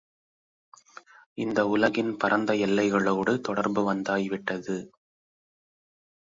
இந்த 1.37 1.59
உலகின் 1.67 2.17
பரந்த 2.17 2.53
எல்லைகளோடு 2.67 3.39
தொடர்பு 3.39 3.83
வந்தாய் 3.83 4.27
விட்டது. 4.29 4.77